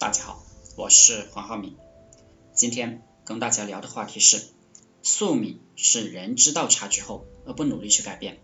[0.00, 0.44] 大家好，
[0.76, 1.76] 我是黄浩明。
[2.54, 4.40] 今天跟大家聊的话题是：
[5.02, 8.38] 宿命是人知道差距后而不努力去改变，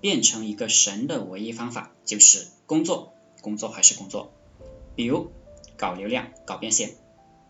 [0.00, 3.12] 变成一个神的唯一方法就是工作，
[3.42, 4.32] 工作还是工作。
[4.96, 5.30] 比如
[5.76, 6.96] 搞流量、搞变现，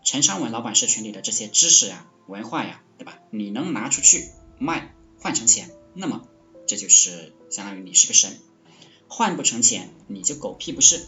[0.03, 3.19] 陈昌文老板社群里的这些知识呀、文化呀，对吧？
[3.29, 4.29] 你能拿出去
[4.59, 6.27] 卖换成钱，那么
[6.67, 8.33] 这就是相当于你是个神；
[9.07, 11.05] 换不成钱，你就狗屁不是。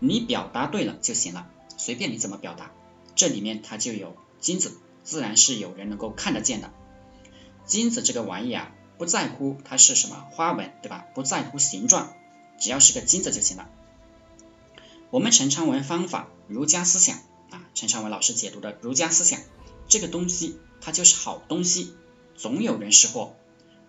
[0.00, 1.46] 你表达对了就行了，
[1.76, 2.72] 随便你怎么表达，
[3.14, 4.72] 这里面它就有金子，
[5.04, 6.72] 自然是有人能够看得见的。
[7.66, 11.06] 金子这个玩意啊，不在乎它是什么花纹，对吧？
[11.14, 12.14] 不在乎形状，
[12.58, 13.68] 只要是个金子就行了。
[15.10, 17.18] 我们陈昌文方法儒家思想
[17.50, 19.40] 啊，陈昌文老师解读的儒家思想，
[19.86, 21.92] 这个东西它就是好东西，
[22.36, 23.36] 总有人识货。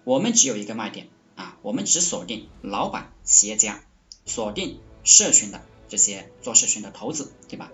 [0.03, 3.81] 我们只有一个卖点啊，我们只锁定老板、企业家，
[4.25, 5.62] 锁定社群的。
[5.91, 7.69] 这些做社群的投资，对吧？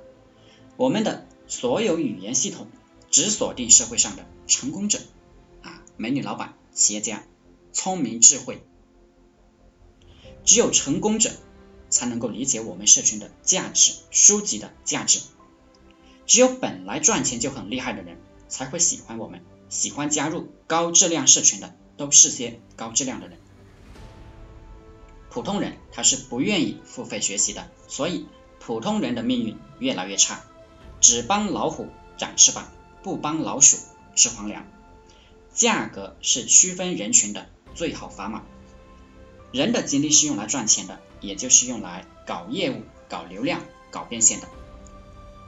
[0.76, 2.67] 我们的所有语言系统
[3.12, 4.98] 只锁定社会上的成功者
[5.62, 7.24] 啊，美女老板、企业家、
[7.74, 8.63] 聪明智慧，
[10.43, 11.32] 只有成功者
[11.91, 15.20] 才能够理解我们社群的价值、书籍的价值。
[16.26, 23.37] 只有本来赚钱就很厉害的人才会喜欢我们，喜欢加入高质量社群的都是些高质量的人。
[25.38, 28.26] 普通人他是不愿意付费学习的，所以
[28.60, 30.41] 普通人的命运越来越差。
[30.99, 32.71] 只帮老虎长翅膀，
[33.04, 33.77] 不帮老鼠
[34.15, 34.65] 吃皇粮。
[35.54, 38.46] 价格是区分人群的最好砝码。
[39.52, 44.48] 人的精力是用来赚钱的，也就是用来搞业务、搞流量、搞变现的。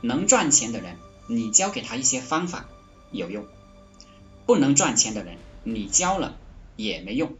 [0.03, 2.69] 能赚钱的人，你教给他一些方法
[3.11, 3.43] 有用；
[4.45, 6.37] 不能赚钱的人，你教了
[6.75, 7.33] 也没用。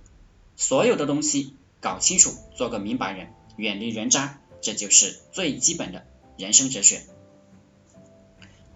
[0.55, 1.53] 所有的东西。
[1.81, 6.05] 搞清楚，做个明白人，远离人渣，这就是最基本的
[6.37, 7.01] 人生哲学。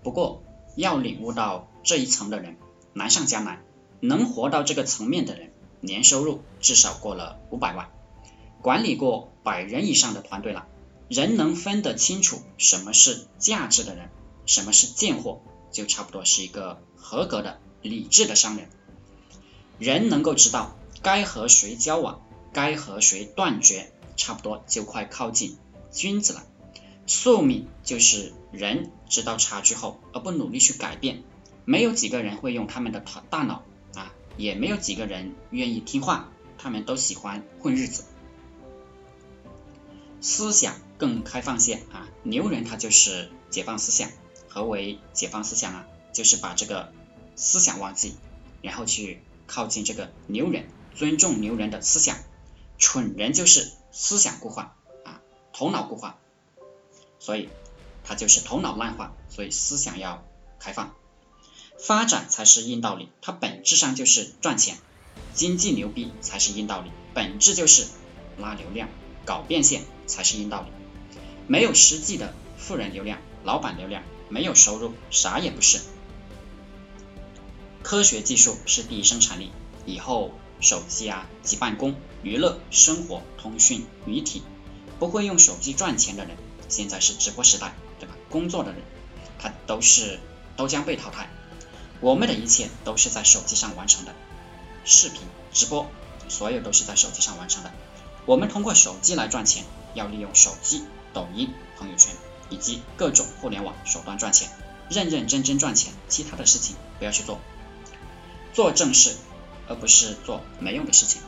[0.04, 0.44] 不过，
[0.76, 2.58] 要领悟到这一层的人
[2.94, 3.64] 难上加难。
[4.00, 7.90] 能活到这个层面的人，年收入至少过了五百万，
[8.62, 10.68] 管理过百人以上的团队了。
[11.08, 14.10] 人能分得清楚什么是价值的人，
[14.46, 15.42] 什么是贱货，
[15.72, 18.68] 就差不多是一个合格的理智的商人。
[19.80, 22.22] 人能够知道该和谁交往。
[22.54, 25.58] 该和谁断绝，差不多就快靠近
[25.92, 26.46] 君子了。
[27.08, 31.24] 宿命就是人知道差距后而不努力去改变，
[31.66, 33.64] 没有几个人会用他们的大脑
[33.96, 38.06] 啊，也没有几个人愿意听话，他们都喜欢混日子。
[40.22, 44.10] 思想更开放些啊，牛人他就是解放思想。
[44.48, 45.88] 何为解放思想啊？
[46.14, 46.94] 就是把这个
[47.36, 48.14] 思想忘记，
[48.62, 52.16] 然后去靠近这个牛人，尊重牛人的思想。
[52.86, 55.22] 蠢人就是思想固化啊，
[55.54, 56.20] 头脑固化，
[57.18, 57.48] 所以
[58.04, 60.22] 他就是头脑烂化，所以思想要
[60.60, 60.94] 开放，
[61.80, 64.78] 发展才是硬道理，它本质上就是赚钱，
[65.34, 67.88] 经济牛逼才是硬道理，本质就是
[68.38, 68.90] 拉流量，
[69.24, 70.68] 搞变现才是硬道理，
[71.48, 75.80] 没有实际的富人流量、老板流量，没有收入，啥也不是。
[77.82, 79.54] 科学技术是第一生产力，
[79.86, 80.34] 以后。
[80.64, 81.94] 手机啊，及办公、
[82.24, 84.42] 娱乐、生活、通讯、媒体，
[84.98, 86.38] 不会用手机赚钱的人，
[86.70, 88.16] 现在是直播时代，对吧？
[88.30, 88.82] 工作的人，
[89.38, 90.20] 他都是
[90.56, 91.30] 都将被淘汰。
[92.00, 94.16] 我们的一切都是在手机上完成的，
[94.86, 95.20] 视频、
[95.52, 95.86] 直播，
[96.30, 97.72] 所有都是在手机上完成的。
[98.26, 102.16] 我们通过手机来赚钱，要利用手机、抖音、朋友圈
[102.50, 104.50] 以及各种互联网手段赚钱，
[104.90, 107.40] 认认真真赚钱，其他的事情不要去做，
[108.54, 109.16] 做正事。
[109.68, 111.22] 而不是做没用的事情。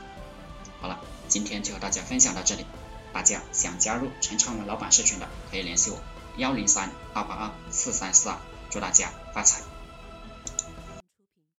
[0.82, 2.66] 好了，今天就和大家分享到这里。
[3.14, 6.00] 大家想加入陈昌文老板社群的，可以联系我
[6.38, 8.38] 幺零三二八二四三四二。
[8.70, 9.62] 祝大家发财！